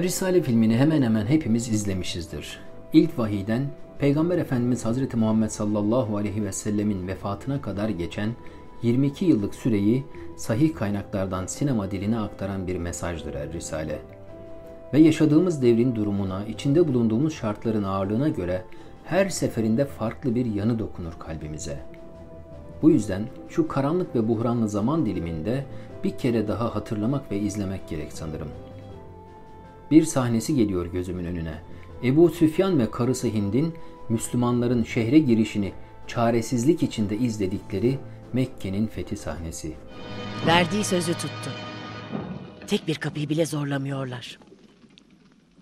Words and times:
Er 0.00 0.04
Risale 0.04 0.42
filmini 0.42 0.76
hemen 0.76 1.02
hemen 1.02 1.26
hepimiz 1.26 1.68
izlemişizdir. 1.68 2.60
İlk 2.92 3.18
vahiyden 3.18 3.62
Peygamber 3.98 4.38
Efendimiz 4.38 4.84
Hazreti 4.84 5.16
Muhammed 5.16 5.48
sallallahu 5.48 6.16
aleyhi 6.16 6.44
ve 6.44 6.52
sellemin 6.52 7.08
vefatına 7.08 7.62
kadar 7.62 7.88
geçen 7.88 8.30
22 8.82 9.24
yıllık 9.24 9.54
süreyi 9.54 10.04
sahih 10.36 10.74
kaynaklardan 10.74 11.46
sinema 11.46 11.90
diline 11.90 12.18
aktaran 12.18 12.66
bir 12.66 12.76
mesajdır 12.76 13.34
Er 13.34 13.52
Risale. 13.52 13.98
Ve 14.94 14.98
yaşadığımız 14.98 15.62
devrin 15.62 15.94
durumuna, 15.94 16.44
içinde 16.44 16.88
bulunduğumuz 16.88 17.34
şartların 17.34 17.82
ağırlığına 17.82 18.28
göre 18.28 18.64
her 19.04 19.28
seferinde 19.28 19.84
farklı 19.84 20.34
bir 20.34 20.46
yanı 20.46 20.78
dokunur 20.78 21.12
kalbimize. 21.18 21.78
Bu 22.82 22.90
yüzden 22.90 23.22
şu 23.48 23.68
karanlık 23.68 24.14
ve 24.14 24.28
buhranlı 24.28 24.68
zaman 24.68 25.06
diliminde 25.06 25.64
bir 26.04 26.18
kere 26.18 26.48
daha 26.48 26.74
hatırlamak 26.74 27.30
ve 27.30 27.38
izlemek 27.38 27.88
gerek 27.88 28.12
sanırım. 28.12 28.48
Bir 29.90 30.04
sahnesi 30.04 30.54
geliyor 30.54 30.86
gözümün 30.86 31.24
önüne. 31.24 31.62
Ebu 32.04 32.30
Süfyan 32.30 32.78
ve 32.78 32.90
karısı 32.90 33.26
Hind'in 33.28 33.74
Müslümanların 34.08 34.84
şehre 34.84 35.18
girişini 35.18 35.72
çaresizlik 36.06 36.82
içinde 36.82 37.16
izledikleri 37.16 37.98
Mekke'nin 38.32 38.86
fethi 38.86 39.16
sahnesi. 39.16 39.72
Verdiği 40.46 40.84
sözü 40.84 41.12
tuttu. 41.12 41.50
Tek 42.66 42.88
bir 42.88 42.94
kapıyı 42.94 43.28
bile 43.28 43.46
zorlamıyorlar. 43.46 44.38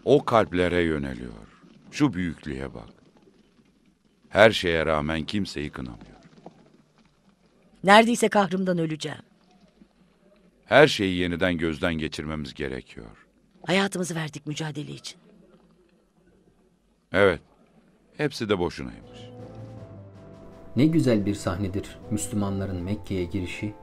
O 0.04 0.24
kalplere 0.24 0.82
yöneliyor. 0.82 1.32
Şu 1.90 2.15
büyüklüğe 2.15 2.74
bak. 2.74 2.88
Her 4.29 4.51
şeye 4.51 4.87
rağmen 4.87 5.24
kimseyi 5.24 5.71
kınamıyor. 5.71 6.18
Neredeyse 7.84 8.29
kahrımdan 8.29 8.79
öleceğim. 8.79 9.18
Her 10.65 10.87
şeyi 10.87 11.16
yeniden 11.18 11.59
gözden 11.59 11.95
geçirmemiz 11.95 12.54
gerekiyor. 12.54 13.27
Hayatımızı 13.66 14.14
verdik 14.14 14.46
mücadele 14.46 14.92
için. 14.92 15.18
Evet, 17.12 17.40
hepsi 18.16 18.48
de 18.48 18.59
boşunaymış. 18.59 19.18
Ne 20.76 20.87
güzel 20.87 21.26
bir 21.26 21.34
sahnedir 21.34 21.98
Müslümanların 22.10 22.82
Mekke'ye 22.82 23.24
girişi. 23.24 23.74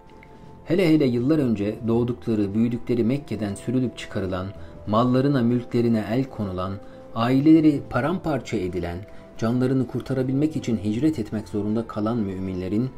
Hele 0.66 0.94
hele 0.94 1.06
yıllar 1.06 1.40
önce 1.40 1.76
doğdukları, 1.88 2.54
büyüdükleri 2.54 3.04
Mekke'den 3.04 3.56
sürülüp 3.56 3.98
çıkarılan, 3.98 4.48
mallarına, 4.88 5.42
mülklerine 5.42 6.06
el 6.12 6.24
konulan, 6.24 6.74
aileleri 7.16 7.82
paramparça 7.90 8.58
edilen, 8.58 8.98
canlarını 9.38 9.88
kurtarabilmek 9.88 10.56
için 10.56 10.78
hicret 10.78 11.20
etmek 11.20 11.50
zorunda 11.50 11.88
kalan 11.88 12.18
müminlerin 12.18 12.90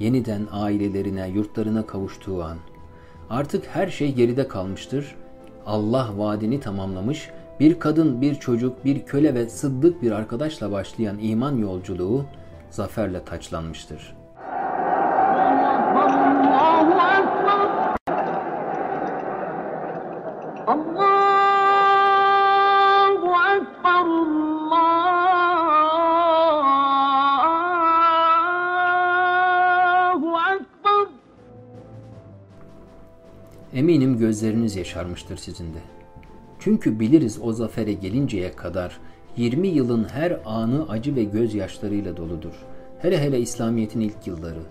yeniden 0.00 0.46
ailelerine, 0.52 1.28
yurtlarına 1.28 1.86
kavuştuğu 1.86 2.44
an. 2.44 2.58
Artık 3.30 3.66
her 3.66 3.88
şey 3.88 4.14
geride 4.14 4.48
kalmıştır. 4.48 5.14
Allah 5.66 6.10
vaadini 6.16 6.60
tamamlamış, 6.60 7.30
bir 7.60 7.78
kadın, 7.78 8.20
bir 8.20 8.34
çocuk, 8.34 8.84
bir 8.84 9.04
köle 9.04 9.34
ve 9.34 9.48
sıddık 9.48 10.02
bir 10.02 10.10
arkadaşla 10.12 10.72
başlayan 10.72 11.18
iman 11.18 11.56
yolculuğu 11.56 12.24
zaferle 12.70 13.24
taçlanmıştır. 13.24 14.23
Eminim 33.74 34.18
gözleriniz 34.18 34.76
yaşarmıştır 34.76 35.36
sizin 35.36 35.74
de. 35.74 35.78
Çünkü 36.58 37.00
biliriz 37.00 37.38
o 37.42 37.52
zafere 37.52 37.92
gelinceye 37.92 38.52
kadar 38.52 38.98
20 39.36 39.68
yılın 39.68 40.04
her 40.04 40.40
anı 40.44 40.88
acı 40.88 41.16
ve 41.16 41.24
gözyaşlarıyla 41.24 42.16
doludur. 42.16 42.52
Hele 42.98 43.20
hele 43.20 43.40
İslamiyet'in 43.40 44.00
ilk 44.00 44.26
yılları. 44.26 44.62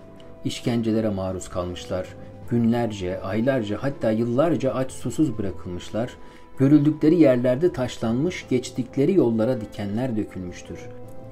İşkencelere 0.44 1.08
maruz 1.08 1.48
kalmışlar, 1.48 2.08
günlerce, 2.50 3.20
aylarca 3.20 3.78
hatta 3.80 4.10
yıllarca 4.10 4.74
aç 4.74 4.92
susuz 4.92 5.38
bırakılmışlar, 5.38 6.10
görüldükleri 6.58 7.14
yerlerde 7.14 7.72
taşlanmış, 7.72 8.46
geçtikleri 8.50 9.14
yollara 9.14 9.60
dikenler 9.60 10.16
dökülmüştür. 10.16 10.78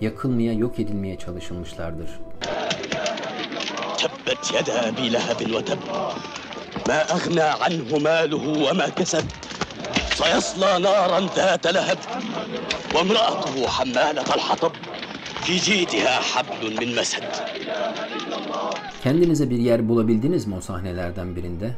Yakılmaya, 0.00 0.52
yok 0.52 0.78
edilmeye 0.78 1.18
çalışılmışlardır. 1.18 2.10
Tebbet 3.98 4.54
yeda 4.54 4.96
bi 4.96 5.12
lehebil 5.12 5.54
ve. 5.54 5.78
ما 6.87 6.99
أغنى 7.15 7.49
عنه 7.63 7.97
ماله 8.07 8.43
وما 8.69 8.89
كسب 8.89 9.25
سيصلى 10.19 10.71
نارا 10.79 11.19
ذات 11.37 11.67
لهب 11.67 11.97
وامرأته 12.95 13.55
حمالة 13.67 14.27
الحطب 14.37 14.71
في 15.43 15.53
جيدها 15.57 16.15
حبل 16.31 16.63
من 16.79 16.89
مسد 16.99 17.23
Kendinize 19.03 19.49
bir 19.49 19.57
yer 19.57 19.89
bulabildiniz 19.89 20.47
mi 20.47 20.55
o 20.55 20.61
sahnelerden 20.61 21.35
birinde? 21.35 21.71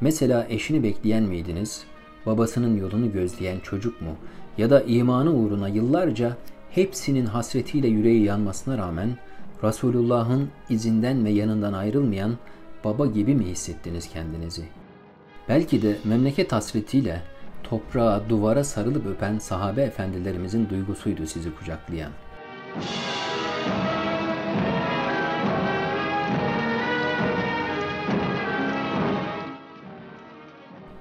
Mesela 0.00 0.46
eşini 0.50 0.82
bekleyen 0.82 1.22
miydiniz? 1.22 1.82
Babasının 2.26 2.76
yolunu 2.76 3.12
gözleyen 3.12 3.60
çocuk 3.60 4.00
mu? 4.00 4.16
Ya 4.58 4.70
da 4.70 4.80
imanı 4.82 5.30
uğruna 5.34 5.68
yıllarca 5.68 6.36
hepsinin 6.70 7.26
hasretiyle 7.26 7.88
yüreği 7.88 8.24
yanmasına 8.24 8.78
rağmen 8.78 9.16
Resulullah'ın 9.64 10.50
izinden 10.70 11.24
ve 11.24 11.30
yanından 11.30 11.72
ayrılmayan 11.72 12.38
baba 12.85 13.05
gibi 13.05 13.35
mi 13.35 13.45
hissettiniz 13.45 14.09
kendinizi? 14.09 14.65
Belki 15.49 15.81
de 15.81 15.97
memleket 16.03 16.51
hasretiyle 16.51 17.21
toprağa, 17.63 18.23
duvara 18.29 18.63
sarılıp 18.63 19.05
öpen 19.05 19.39
sahabe 19.39 19.81
efendilerimizin 19.81 20.69
duygusuydu 20.69 21.27
sizi 21.27 21.55
kucaklayan. 21.55 22.11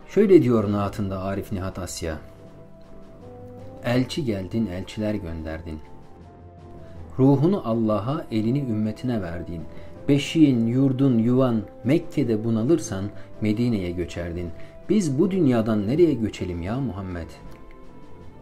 Şöyle 0.08 0.42
diyor 0.42 0.72
naatında 0.72 1.22
Arif 1.22 1.52
Nihat 1.52 1.78
Asya. 1.78 2.18
Elçi 3.84 4.24
geldin, 4.24 4.66
elçiler 4.66 5.14
gönderdin. 5.14 5.80
Ruhunu 7.18 7.62
Allah'a, 7.64 8.26
elini 8.30 8.60
ümmetine 8.60 9.22
verdin. 9.22 9.62
Beşiğin, 10.08 10.66
yurdun, 10.66 11.18
yuvan 11.18 11.62
Mekke'de 11.84 12.44
bunalırsan 12.44 13.04
Medine'ye 13.40 13.90
göçerdin. 13.90 14.50
Biz 14.88 15.18
bu 15.18 15.30
dünyadan 15.30 15.86
nereye 15.86 16.14
göçelim 16.14 16.62
ya 16.62 16.80
Muhammed? 16.80 17.28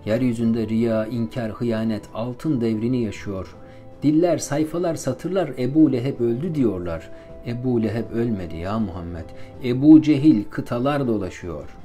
Yeryüzünde 0.04 0.68
riya, 0.68 1.06
inkar, 1.06 1.50
hıyanet, 1.50 2.02
altın 2.14 2.60
devrini 2.60 3.02
yaşıyor. 3.02 3.56
Diller, 4.02 4.38
sayfalar, 4.38 4.94
satırlar 4.94 5.50
Ebu 5.58 5.92
Leheb 5.92 6.20
öldü 6.20 6.54
diyorlar. 6.54 7.10
Ebu 7.46 7.82
Leheb 7.82 8.10
ölmedi 8.14 8.56
ya 8.56 8.78
Muhammed. 8.78 9.24
Ebu 9.64 10.02
Cehil 10.02 10.44
kıtalar 10.50 11.06
dolaşıyor. 11.06 11.76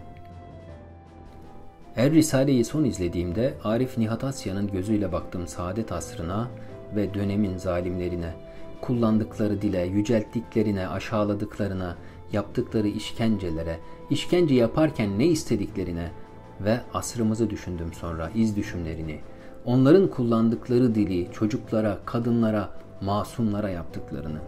Er 1.95 2.11
Risale'yi 2.11 2.65
son 2.65 2.83
izlediğimde 2.83 3.53
Arif 3.63 3.97
Nihat 3.97 4.23
Asya'nın 4.23 4.71
gözüyle 4.71 5.11
baktım 5.11 5.47
saadet 5.47 5.91
asrına 5.91 6.47
ve 6.95 7.13
dönemin 7.13 7.57
zalimlerine. 7.57 8.46
Kullandıkları 8.81 9.61
dile, 9.61 9.81
yücelttiklerine, 9.81 10.87
aşağıladıklarına, 10.87 11.97
yaptıkları 12.31 12.87
işkencelere, 12.87 13.79
işkence 14.09 14.55
yaparken 14.55 15.19
ne 15.19 15.25
istediklerine 15.25 16.11
ve 16.59 16.79
asrımızı 16.93 17.49
düşündüm 17.49 17.93
sonra 17.93 18.31
iz 18.35 18.55
düşümlerini. 18.55 19.19
Onların 19.65 20.09
kullandıkları 20.11 20.95
dili 20.95 21.31
çocuklara, 21.31 21.99
kadınlara, 22.05 22.69
masumlara 23.01 23.69
yaptıklarını. 23.69 24.39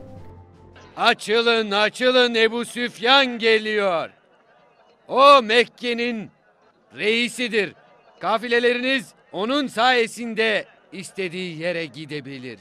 Açılın 0.98 1.72
açılın 1.72 2.36
Ebu 2.36 2.66
Süfyan 2.66 3.40
geliyor. 3.40 4.10
O 5.08 5.42
Mekke'nin 5.42 6.30
reisidir. 6.96 7.74
Kafileleriniz 8.20 9.14
onun 9.32 9.68
sayesinde 9.68 10.66
istediği 10.92 11.58
yere 11.58 11.86
gidebilir. 11.86 12.60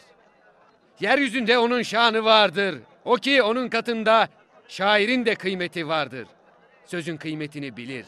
Yeryüzünde 1.00 1.58
onun 1.58 1.82
şanı 1.82 2.24
vardır. 2.24 2.78
O 3.04 3.14
ki 3.14 3.42
onun 3.42 3.68
katında 3.68 4.28
şairin 4.68 5.26
de 5.26 5.34
kıymeti 5.34 5.88
vardır. 5.88 6.26
Sözün 6.86 7.16
kıymetini 7.16 7.76
bilir. 7.76 8.04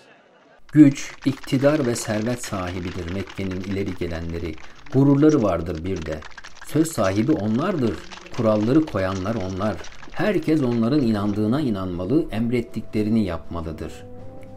Güç, 0.73 1.13
iktidar 1.25 1.87
ve 1.87 1.95
servet 1.95 2.45
sahibidir 2.45 3.15
Mekke'nin 3.15 3.61
ileri 3.61 3.95
gelenleri. 3.95 4.55
Gururları 4.93 5.43
vardır 5.43 5.85
bir 5.85 6.07
de. 6.07 6.21
Söz 6.67 6.93
sahibi 6.93 7.33
onlardır. 7.33 7.97
Kuralları 8.37 8.87
koyanlar 8.87 9.35
onlar. 9.35 9.77
Herkes 10.13 10.63
onların 10.63 11.03
inandığına 11.03 11.61
inanmalı, 11.61 12.27
emrettiklerini 12.31 13.25
yapmalıdır. 13.25 13.93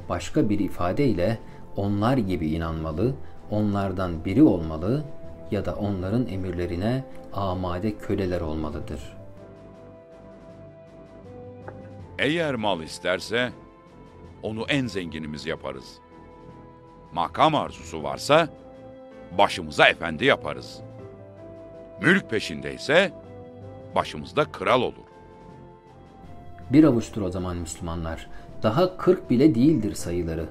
Başka 0.09 0.49
bir 0.49 0.59
ifadeyle 0.59 1.39
onlar 1.75 2.17
gibi 2.17 2.47
inanmalı, 2.47 3.15
onlardan 3.51 4.25
biri 4.25 4.43
olmalı 4.43 5.03
ya 5.51 5.65
da 5.65 5.75
onların 5.75 6.27
emirlerine 6.27 7.03
amade 7.33 7.97
köleler 7.97 8.41
olmalıdır. 8.41 9.17
Eğer 12.19 12.55
mal 12.55 12.81
isterse 12.81 13.51
onu 14.43 14.65
en 14.69 14.87
zenginimiz 14.87 15.45
yaparız. 15.45 15.99
Makam 17.13 17.55
arzusu 17.55 18.03
varsa 18.03 18.49
başımıza 19.37 19.87
efendi 19.87 20.25
yaparız. 20.25 20.81
Mülk 22.01 22.29
peşindeyse 22.29 23.11
başımızda 23.95 24.43
kral 24.45 24.81
olur. 24.81 25.07
Bir 26.69 26.83
avuçtur 26.83 27.21
o 27.21 27.29
zaman 27.29 27.57
Müslümanlar. 27.57 28.29
Daha 28.63 28.97
40 28.97 29.29
bile 29.29 29.55
değildir 29.55 29.93
sayıları. 29.93 30.45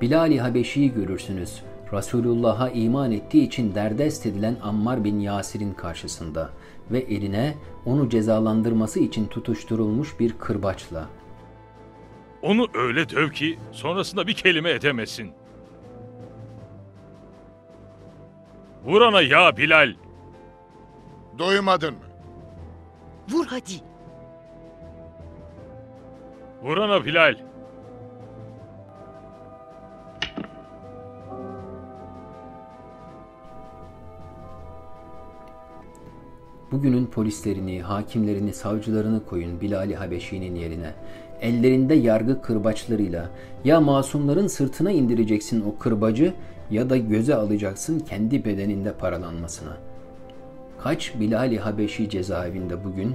Bilal-i 0.00 0.40
Habeşi'yi 0.40 0.94
görürsünüz. 0.94 1.62
Resulullah'a 1.92 2.70
iman 2.70 3.12
ettiği 3.12 3.46
için 3.46 3.74
derdest 3.74 4.26
edilen 4.26 4.56
Ammar 4.62 5.04
bin 5.04 5.20
Yasir'in 5.20 5.72
karşısında 5.72 6.50
ve 6.90 6.98
eline 6.98 7.54
onu 7.84 8.08
cezalandırması 8.08 9.00
için 9.00 9.26
tutuşturulmuş 9.26 10.20
bir 10.20 10.32
kırbaçla. 10.32 11.08
Onu 12.42 12.66
öyle 12.74 13.08
döv 13.08 13.30
ki 13.30 13.58
sonrasında 13.72 14.26
bir 14.26 14.34
kelime 14.34 14.70
edemesin. 14.70 15.32
Vur 18.84 19.00
ona 19.00 19.22
ya 19.22 19.56
Bilal. 19.56 19.94
Duymadın 21.38 21.94
mı? 21.94 22.00
Vur 23.28 23.46
hadi. 23.46 23.72
Vur 26.62 26.76
ona 26.76 27.04
Bilal. 27.04 27.36
Bugünün 36.76 37.06
polislerini, 37.06 37.82
hakimlerini, 37.82 38.52
savcılarını 38.52 39.24
koyun 39.26 39.60
Bilal-i 39.60 39.94
Habeşi'nin 39.94 40.54
yerine. 40.54 40.94
Ellerinde 41.40 41.94
yargı 41.94 42.42
kırbaçlarıyla 42.42 43.30
ya 43.64 43.80
masumların 43.80 44.46
sırtına 44.46 44.90
indireceksin 44.90 45.64
o 45.66 45.78
kırbacı 45.78 46.34
ya 46.70 46.90
da 46.90 46.96
göze 46.96 47.34
alacaksın 47.34 48.00
kendi 48.00 48.44
bedeninde 48.44 48.92
paralanmasına. 48.92 49.76
Kaç 50.82 51.14
Bilal-i 51.20 51.58
Habeşi 51.58 52.10
cezaevinde 52.10 52.84
bugün 52.84 53.14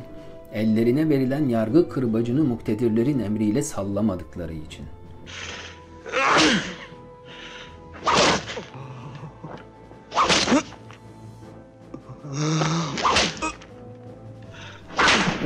ellerine 0.54 1.10
verilen 1.10 1.50
yargı 1.50 1.90
kırbacını 1.90 2.44
muktedirlerin 2.44 3.19
emriyle 3.19 3.62
sallamadıkları 3.62 4.54
için. 4.54 4.86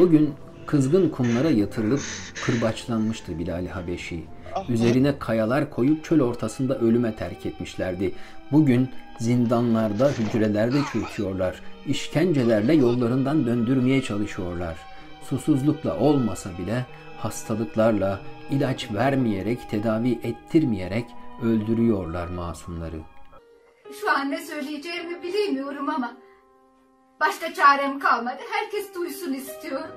O 0.05 0.09
gün 0.09 0.33
kızgın 0.65 1.09
kumlara 1.09 1.49
yatırılıp 1.49 2.01
kırbaçlanmıştı 2.45 3.39
Bilal-i 3.39 3.69
Habeşi. 3.69 4.23
Üzerine 4.69 5.19
kayalar 5.19 5.69
koyup 5.69 6.03
çöl 6.03 6.21
ortasında 6.21 6.79
ölüme 6.79 7.15
terk 7.15 7.45
etmişlerdi. 7.45 8.11
Bugün 8.51 8.89
zindanlarda, 9.19 10.09
hücrelerde 10.09 10.77
çürütüyorlar. 10.91 11.61
İşkencelerle 11.87 12.73
yollarından 12.73 13.45
döndürmeye 13.45 14.01
çalışıyorlar. 14.01 14.75
Susuzlukla 15.29 15.99
olmasa 15.99 16.49
bile 16.57 16.85
hastalıklarla, 17.17 18.19
ilaç 18.51 18.93
vermeyerek, 18.93 19.69
tedavi 19.69 20.19
ettirmeyerek 20.23 21.05
öldürüyorlar 21.43 22.27
masumları. 22.27 22.99
Şu 24.01 24.11
an 24.11 24.31
ne 24.31 24.41
söyleyeceğimi 24.41 25.23
bilemiyorum 25.23 25.89
ama 25.89 26.17
başka 27.19 27.53
çarem 27.53 27.99
kalmadı. 27.99 28.39
Herkes 28.51 28.95
duysun 28.95 29.33
istiyorum. 29.33 29.87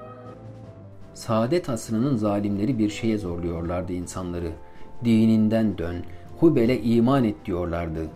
Saadet 1.15 1.69
asrının 1.69 2.17
zalimleri 2.17 2.79
bir 2.79 2.91
şeye 2.91 3.19
zorluyorlardı 3.19 3.93
insanları. 3.93 4.53
Dininden 5.05 5.79
dön, 5.79 6.05
Hubel'e 6.41 6.79
iman 6.79 7.25
et 7.25 7.37
diyorlardı. 7.45 8.07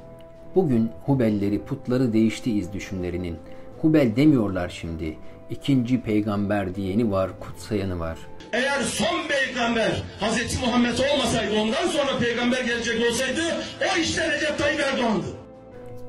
Bugün 0.55 0.91
Hubelleri, 1.07 1.65
putları 1.65 2.13
değişti 2.13 2.53
iz 2.53 2.73
düşümlerinin. 2.73 3.37
Hubel 3.81 4.17
demiyorlar 4.17 4.69
şimdi. 4.69 5.19
İkinci 5.51 6.01
peygamber 6.03 6.75
diyeni 6.75 7.11
var, 7.11 7.31
kutsayanı 7.41 7.99
var. 8.01 8.19
Eğer 8.53 8.81
son 8.81 9.29
peygamber 9.29 10.03
Hz. 10.21 10.61
Muhammed 10.61 10.99
olmasaydı 10.99 11.61
ondan 11.61 11.87
sonra 11.87 12.19
peygamber 12.19 12.65
gelecek 12.65 13.11
olsaydı 13.11 13.41
o 13.81 13.99
işte 14.01 14.33
Recep 14.33 14.59
Tayyip 14.59 14.81
Erdoğan'dı. 14.81 15.25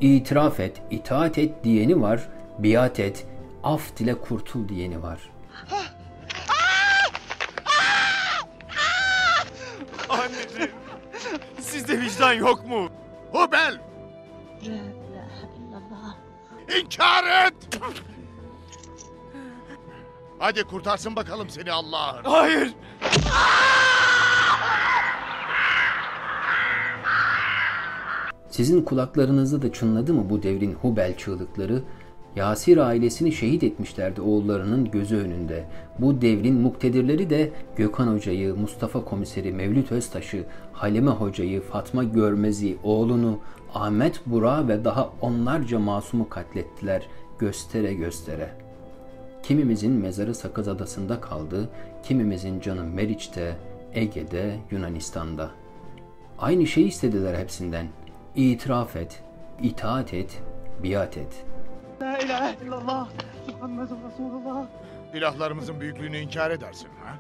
İtiraf 0.02 0.60
et, 0.60 0.82
itaat 0.92 1.38
et 1.38 1.64
diyeni 1.64 2.02
var, 2.02 2.30
biat 2.60 3.00
et, 3.00 3.26
af 3.64 3.98
dile 3.98 4.22
kurtul 4.22 4.70
diyeni 4.70 5.02
var. 5.04 5.20
Anneciğim. 10.10 10.72
Sizde 11.60 12.02
vicdan 12.02 12.34
yok 12.34 12.68
mu? 12.68 12.90
Hubel. 13.32 13.82
İnkar 16.80 17.48
et. 17.48 17.54
Hadi 20.40 20.64
kurtarsın 20.64 21.16
bakalım 21.16 21.50
seni 21.50 21.72
Allah'ın. 21.72 22.24
Hayır. 22.24 22.74
Sizin 28.50 28.82
kulaklarınızda 28.82 29.62
da 29.62 29.74
çınladı 29.74 30.14
mı 30.14 30.30
bu 30.30 30.44
devrin 30.44 30.74
Hubel 30.74 31.18
çığlıkları? 31.18 31.84
Yasir 32.36 32.78
ailesini 32.78 33.32
şehit 33.32 33.64
etmişlerdi 33.64 34.22
oğullarının 34.22 34.92
gözü 34.92 35.18
önünde. 35.18 35.66
Bu 36.00 36.22
devrin 36.22 36.56
muktedirleri 36.56 37.30
de 37.30 37.52
Gökhan 37.76 38.14
Hoca'yı, 38.14 38.56
Mustafa 38.56 39.06
Komiseri, 39.06 39.52
Mevlüt 39.52 39.92
Öztaş'ı, 39.92 40.46
Halime 40.74 41.12
Hoca'yı, 41.12 41.62
Fatma 41.62 42.04
Görmez'i, 42.04 42.78
oğlunu, 42.84 43.40
Ahmet 43.74 44.22
Bura 44.26 44.68
ve 44.68 44.86
daha 44.86 45.10
onlarca 45.22 45.80
masumu 45.80 46.30
katlettiler 46.30 47.08
göstere 47.40 47.94
göstere. 47.94 48.50
Kimimizin 49.44 49.92
mezarı 49.92 50.36
Sakız 50.36 50.68
Adası'nda 50.68 51.22
kaldı, 51.22 51.70
kimimizin 52.04 52.60
canı 52.60 52.84
Meriç'te, 52.84 53.56
Ege'de, 53.94 54.56
Yunanistan'da. 54.72 55.52
Aynı 56.40 56.68
şeyi 56.68 56.88
istediler 56.88 57.40
hepsinden. 57.40 57.88
İtiraf 58.36 58.96
et, 58.96 59.24
itaat 59.62 60.14
et, 60.14 60.42
biat 60.84 61.18
et.'' 61.18 61.53
İlahlarımızın 65.14 65.80
büyüklüğünü 65.80 66.18
inkar 66.18 66.52
edersin 66.52 66.88
ha? 67.04 67.14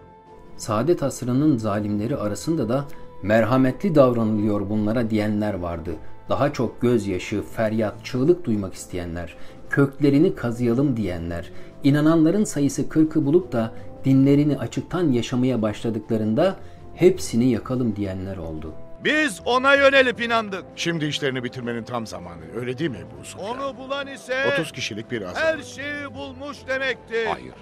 Saadet 0.57 1.03
asrının 1.03 1.57
zalimleri 1.57 2.17
arasında 2.17 2.69
da 2.69 2.85
merhametli 3.23 3.95
davranılıyor 3.95 4.69
bunlara 4.69 5.09
diyenler 5.09 5.53
vardı. 5.53 5.95
Daha 6.29 6.53
çok 6.53 6.81
gözyaşı, 6.81 7.41
feryat, 7.41 8.05
çığlık 8.05 8.45
duymak 8.45 8.73
isteyenler, 8.73 9.35
köklerini 9.69 10.35
kazıyalım 10.35 10.97
diyenler, 10.97 11.51
inananların 11.83 12.43
sayısı 12.43 12.89
kırkı 12.89 13.25
bulup 13.25 13.51
da 13.51 13.71
dinlerini 14.05 14.57
açıktan 14.57 15.11
yaşamaya 15.11 15.61
başladıklarında 15.61 16.55
hepsini 16.95 17.51
yakalım 17.51 17.95
diyenler 17.95 18.37
oldu. 18.37 18.73
Biz 19.03 19.41
ona 19.45 19.75
yönelip 19.75 20.21
inandık. 20.21 20.65
Şimdi 20.75 21.05
işlerini 21.05 21.43
bitirmenin 21.43 21.83
tam 21.83 22.07
zamanı. 22.07 22.41
Öyle 22.55 22.77
değil 22.77 22.89
mi 22.89 22.97
Ebu 22.97 23.25
Sufyan? 23.25 23.49
Onu 23.49 23.77
bulan 23.77 24.07
ise 24.07 24.53
30 24.53 24.71
kişilik 24.71 25.11
bir 25.11 25.21
azınlık. 25.21 25.37
her 25.43 25.61
şeyi 25.61 26.13
bulmuş 26.15 26.57
demektir. 26.67 27.25
Hayır. 27.25 27.53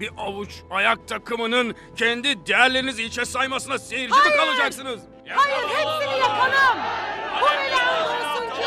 Bir 0.00 0.10
avuç 0.18 0.50
ayak 0.70 1.08
takımının 1.08 1.74
kendi 1.96 2.46
değerlerinizi 2.46 3.02
içe 3.02 3.24
saymasına 3.24 3.78
seyirci 3.78 4.14
mi 4.14 4.36
kalacaksınız? 4.36 5.00
Hayır 5.28 5.68
hepsini 5.68 6.20
yakalım. 6.20 6.78
Bu 7.40 7.46
bile 7.46 7.82
olmasın 8.02 8.46
ki. 8.56 8.66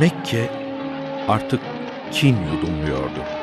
Mekke 0.00 0.50
artık 1.28 1.60
kin 2.12 2.36
yudumluyordu. 2.52 3.37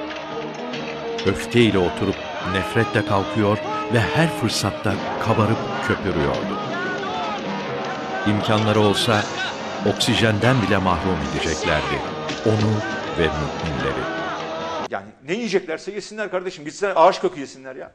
Öfkeyle 1.25 1.77
oturup 1.77 2.15
nefretle 2.51 3.05
kalkıyor 3.05 3.57
ve 3.93 3.99
her 3.99 4.29
fırsatta 4.29 4.93
kabarıp 5.25 5.57
köpürüyordu. 5.87 6.59
İmkanları 8.27 8.79
olsa 8.79 9.21
oksijenden 9.93 10.61
bile 10.61 10.77
mahrum 10.77 11.17
edeceklerdi. 11.31 11.99
Onu 12.45 12.71
ve 13.19 13.27
müminleri. 13.27 14.03
Yani 14.89 15.07
ne 15.27 15.33
yiyeceklerse 15.33 15.91
yesinler 15.91 16.31
kardeşim. 16.31 16.65
Gitsinler 16.65 16.93
ağaç 16.95 17.21
kökü 17.21 17.39
yesinler 17.39 17.75
ya. 17.75 17.91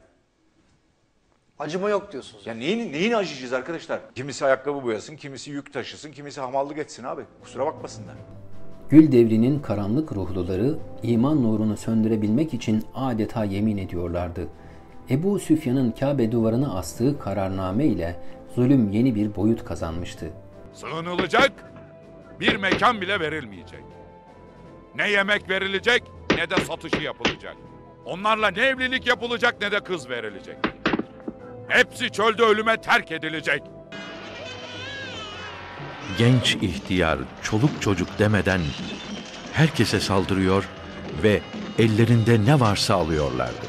Acıma 1.59 1.89
yok 1.89 2.11
diyorsunuz. 2.11 2.47
Ya 2.47 2.53
neyini, 2.53 2.91
neyini 2.91 3.17
acıyacağız 3.17 3.53
arkadaşlar? 3.53 3.99
Kimisi 4.15 4.45
ayakkabı 4.45 4.83
boyasın, 4.83 5.15
kimisi 5.15 5.51
yük 5.51 5.73
taşısın, 5.73 6.11
kimisi 6.11 6.41
hamallık 6.41 6.77
etsin 6.77 7.03
abi. 7.03 7.21
Kusura 7.43 7.65
bakmasınlar. 7.65 8.15
Gül 8.91 9.11
devrinin 9.11 9.59
karanlık 9.59 10.11
ruhluları 10.11 10.75
iman 11.03 11.43
nurunu 11.43 11.77
söndürebilmek 11.77 12.53
için 12.53 12.85
adeta 12.95 13.43
yemin 13.43 13.77
ediyorlardı. 13.77 14.47
Ebu 15.09 15.39
Süfyan'ın 15.39 15.91
Kabe 15.91 16.31
duvarına 16.31 16.77
astığı 16.77 17.19
kararname 17.19 17.85
ile 17.85 18.19
zulüm 18.55 18.91
yeni 18.91 19.15
bir 19.15 19.35
boyut 19.35 19.65
kazanmıştı. 19.65 20.29
Sığınılacak 20.73 21.51
bir 22.39 22.55
mekan 22.55 23.01
bile 23.01 23.19
verilmeyecek. 23.19 23.83
Ne 24.95 25.09
yemek 25.09 25.49
verilecek 25.49 26.03
ne 26.37 26.49
de 26.49 26.55
satışı 26.55 27.01
yapılacak. 27.01 27.55
Onlarla 28.05 28.51
ne 28.51 28.61
evlilik 28.61 29.07
yapılacak 29.07 29.61
ne 29.61 29.71
de 29.71 29.79
kız 29.79 30.09
verilecek. 30.09 30.57
Hepsi 31.67 32.09
çölde 32.09 32.43
ölüme 32.43 32.77
terk 32.77 33.11
edilecek. 33.11 33.61
Genç 36.17 36.55
ihtiyar, 36.55 37.19
çoluk 37.43 37.81
çocuk 37.81 38.19
demeden 38.19 38.61
herkese 39.53 39.99
saldırıyor 39.99 40.67
ve 41.23 41.41
ellerinde 41.79 42.45
ne 42.45 42.59
varsa 42.59 42.95
alıyorlardı. 42.95 43.65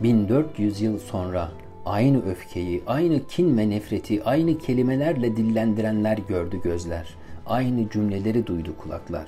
1400 0.00 0.80
yıl 0.80 0.98
sonra 0.98 1.48
aynı 1.86 2.30
öfkeyi, 2.30 2.82
aynı 2.86 3.26
kin 3.28 3.58
ve 3.58 3.70
nefreti 3.70 4.24
aynı 4.24 4.58
kelimelerle 4.58 5.36
dillendirenler 5.36 6.18
gördü 6.28 6.60
gözler. 6.64 7.06
Aynı 7.46 7.90
cümleleri 7.90 8.46
duydu 8.46 8.76
kulaklar. 8.82 9.26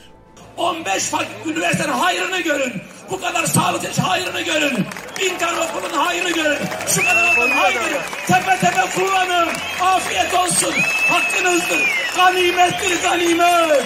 15 0.56 1.02
fakir 1.02 1.50
üniversitenin 1.50 1.92
hayrını 1.92 2.40
görün. 2.40 2.73
Bu 3.11 3.20
kadar 3.20 3.46
sağlık 3.46 3.85
için 3.85 4.02
hayrını 4.02 4.40
görün. 4.40 4.78
Bin 5.20 5.38
tane 5.38 5.61
okulun 5.61 5.96
hayrını 5.96 6.30
görün. 6.30 6.58
Şu 6.87 7.02
kadar 7.02 7.25
hayrını 7.50 7.98
tepe 8.26 8.56
tepe 8.60 8.90
kullanın. 8.94 9.48
Afiyet 9.82 10.34
olsun. 10.34 10.72
Hakkınızdır. 11.08 11.90
Ganimettir 12.16 13.02
ganimet. 13.02 13.84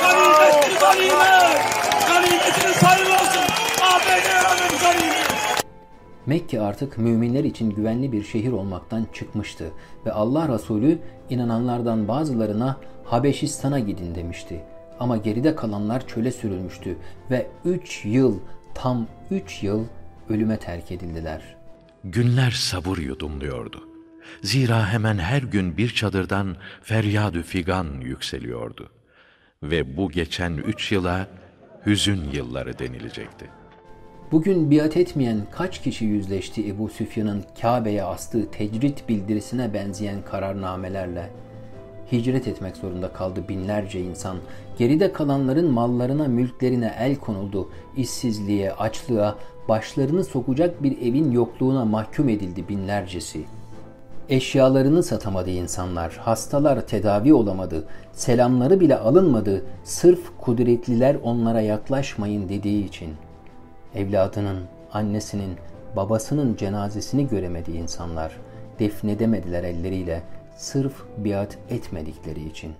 Ganimettir 0.00 0.80
ganimet. 0.80 1.60
Ganimetiniz 2.08 2.82
hayırlı 2.82 3.14
olsun. 3.14 3.42
ABD 3.82 4.28
hanım 4.44 4.78
ganimet. 4.82 5.30
Mekke 6.26 6.60
artık 6.60 6.98
müminler 6.98 7.44
için 7.44 7.70
güvenli 7.70 8.12
bir 8.12 8.24
şehir 8.24 8.52
olmaktan 8.52 9.06
çıkmıştı 9.12 9.64
ve 10.06 10.12
Allah 10.12 10.54
Resulü 10.54 10.98
inananlardan 11.30 12.08
bazılarına 12.08 12.76
Habeşistan'a 13.04 13.78
gidin 13.78 14.14
demişti. 14.14 14.60
Ama 15.00 15.16
geride 15.16 15.54
kalanlar 15.54 16.06
çöle 16.06 16.32
sürülmüştü 16.32 16.96
ve 17.30 17.46
3 17.64 18.04
yıl, 18.04 18.38
tam 18.74 19.06
3 19.30 19.62
yıl 19.62 19.84
ölüme 20.28 20.56
terk 20.56 20.92
edildiler. 20.92 21.59
Günler 22.04 22.50
sabır 22.50 22.98
yudumluyordu. 22.98 23.88
Zira 24.42 24.92
hemen 24.92 25.18
her 25.18 25.42
gün 25.42 25.76
bir 25.76 25.88
çadırdan 25.88 26.56
feryadü 26.82 27.42
figan 27.42 27.86
yükseliyordu. 28.00 28.90
Ve 29.62 29.96
bu 29.96 30.10
geçen 30.10 30.52
üç 30.52 30.92
yıla 30.92 31.28
hüzün 31.86 32.30
yılları 32.32 32.78
denilecekti. 32.78 33.50
Bugün 34.32 34.70
biat 34.70 34.96
etmeyen 34.96 35.46
kaç 35.52 35.82
kişi 35.82 36.04
yüzleşti 36.04 36.68
Ebu 36.68 36.88
Süfyan'ın 36.88 37.44
Kabe'ye 37.60 38.04
astığı 38.04 38.50
tecrit 38.50 39.08
bildirisine 39.08 39.74
benzeyen 39.74 40.22
kararnamelerle? 40.22 41.30
Hicret 42.12 42.48
etmek 42.48 42.76
zorunda 42.76 43.12
kaldı 43.12 43.44
binlerce 43.48 44.00
insan. 44.00 44.36
Geride 44.78 45.12
kalanların 45.12 45.70
mallarına, 45.70 46.28
mülklerine 46.28 46.94
el 46.98 47.16
konuldu. 47.16 47.68
İşsizliğe, 47.96 48.72
açlığa, 48.72 49.36
başlarını 49.68 50.24
sokacak 50.24 50.82
bir 50.82 51.00
evin 51.02 51.32
yokluğuna 51.32 51.84
mahkum 51.84 52.28
edildi 52.28 52.68
binlercesi. 52.68 53.44
Eşyalarını 54.28 55.02
satamadı 55.02 55.50
insanlar, 55.50 56.12
hastalar 56.12 56.86
tedavi 56.86 57.34
olamadı, 57.34 57.84
selamları 58.12 58.80
bile 58.80 58.98
alınmadı, 58.98 59.64
sırf 59.84 60.20
kudretliler 60.40 61.16
onlara 61.22 61.60
yaklaşmayın 61.60 62.48
dediği 62.48 62.86
için.'' 62.86 63.30
Evladının, 63.94 64.58
annesinin, 64.92 65.56
babasının 65.96 66.56
cenazesini 66.56 67.28
göremedi 67.28 67.70
insanlar. 67.70 68.36
Defnedemediler 68.78 69.64
elleriyle 69.64 70.22
sırf 70.56 70.92
biat 71.16 71.58
etmedikleri 71.70 72.48
için. 72.48 72.74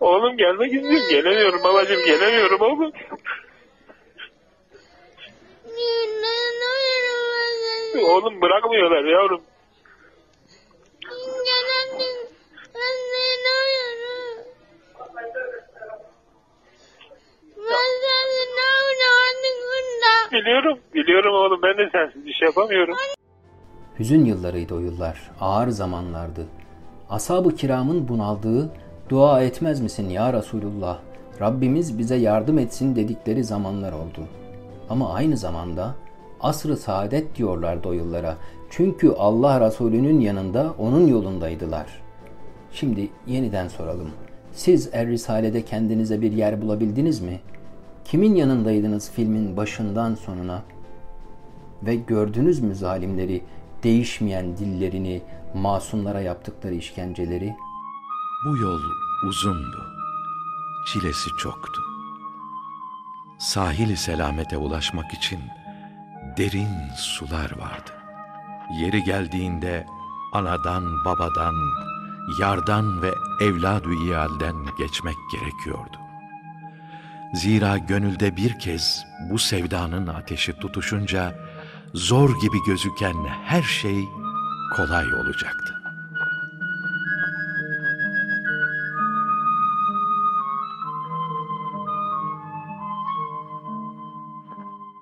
Oğlum 0.00 0.36
gelmek 0.36 0.72
istiyorum. 0.72 1.08
Gelemiyorum 1.10 1.60
babacığım 1.64 2.04
gelemiyorum 2.04 2.60
oğlum. 2.60 2.92
Oğlum 8.08 8.40
bırakmıyorlar 8.40 9.04
yavrum. 9.04 9.42
Biliyorum, 20.32 20.78
biliyorum 20.94 21.34
oğlum. 21.34 21.62
Ben 21.62 21.78
de 21.78 21.90
sensiz 21.92 22.26
bir 22.26 22.32
şey 22.32 22.46
yapamıyorum. 22.46 22.96
Hüzün 23.98 24.24
yıllarıydı 24.24 24.74
o 24.74 24.78
yıllar, 24.78 25.30
ağır 25.40 25.68
zamanlardı. 25.68 26.46
Ashab-ı 27.10 27.56
kiramın 27.56 28.08
bunaldığı, 28.08 28.70
dua 29.08 29.42
etmez 29.42 29.80
misin 29.80 30.08
ya 30.08 30.32
Resulullah, 30.32 30.98
Rabbimiz 31.40 31.98
bize 31.98 32.16
yardım 32.16 32.58
etsin 32.58 32.96
dedikleri 32.96 33.44
zamanlar 33.44 33.92
oldu. 33.92 34.28
Ama 34.90 35.12
aynı 35.12 35.36
zamanda 35.36 35.94
asr-ı 36.40 36.76
saadet 36.76 37.36
diyorlardı 37.36 37.88
o 37.88 37.92
yıllara. 37.92 38.36
Çünkü 38.70 39.10
Allah 39.18 39.66
Resulü'nün 39.66 40.20
yanında 40.20 40.74
onun 40.78 41.06
yolundaydılar. 41.06 41.86
Şimdi 42.72 43.08
yeniden 43.26 43.68
soralım. 43.68 44.10
Siz 44.52 44.88
Er 44.92 45.06
Risale'de 45.06 45.62
kendinize 45.62 46.20
bir 46.20 46.32
yer 46.32 46.62
bulabildiniz 46.62 47.20
mi? 47.20 47.40
Kimin 48.04 48.34
yanındaydınız 48.34 49.10
filmin 49.10 49.56
başından 49.56 50.14
sonuna? 50.14 50.62
Ve 51.82 51.94
gördünüz 51.96 52.60
mü 52.60 52.74
zalimleri, 52.74 53.42
değişmeyen 53.84 54.56
dillerini, 54.56 55.22
masumlara 55.54 56.20
yaptıkları 56.20 56.74
işkenceleri? 56.74 57.56
Bu 58.44 58.56
yol 58.56 58.80
uzundu. 59.28 59.86
Çilesi 60.86 61.30
çoktu. 61.38 61.82
Sahili 63.38 63.96
selamete 63.96 64.56
ulaşmak 64.56 65.14
için 65.14 65.40
derin 66.36 66.68
sular 66.96 67.58
vardı. 67.58 67.90
Yeri 68.80 69.04
geldiğinde 69.04 69.86
anadan, 70.32 71.04
babadan, 71.04 71.54
yardan 72.40 73.02
ve 73.02 73.10
evlad 73.40 73.84
iyalden 73.84 74.56
geçmek 74.78 75.16
gerekiyordu. 75.32 75.96
Zira 77.34 77.78
gönülde 77.78 78.36
bir 78.36 78.58
kez 78.58 79.06
bu 79.30 79.38
sevdanın 79.38 80.06
ateşi 80.06 80.52
tutuşunca 80.52 81.34
zor 81.94 82.40
gibi 82.40 82.58
gözüken 82.66 83.24
her 83.44 83.62
şey 83.62 84.08
kolay 84.76 85.14
olacaktı. 85.14 85.83